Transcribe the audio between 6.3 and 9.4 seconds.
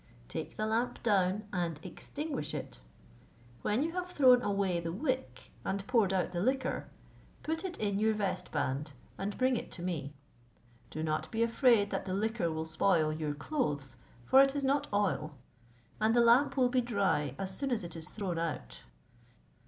the liquor, put it in your vestband and